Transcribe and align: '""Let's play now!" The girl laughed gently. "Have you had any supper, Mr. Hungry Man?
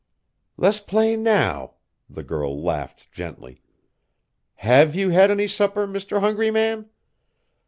'""Let's 0.57 0.79
play 0.79 1.15
now!" 1.15 1.75
The 2.09 2.23
girl 2.23 2.59
laughed 2.59 3.11
gently. 3.11 3.61
"Have 4.55 4.95
you 4.95 5.09
had 5.11 5.29
any 5.29 5.45
supper, 5.45 5.85
Mr. 5.85 6.21
Hungry 6.21 6.49
Man? 6.49 6.89